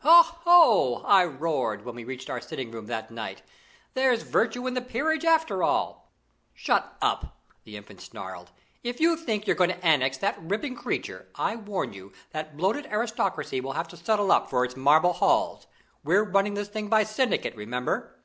[0.00, 0.22] "Ho!
[0.24, 3.42] ho!" I roared, when we reached our sitting room that night.
[3.92, 6.10] "There's virtue in the peerage after all."
[6.52, 8.50] "Shut up!" the Infant snarled.
[8.82, 12.86] "If you think you're going to annex that ripping creature, I warn you that bloated
[12.86, 15.68] aristocracy will have to settle up for its marble halls.
[16.02, 18.16] We're running this thing by syndicate, remember."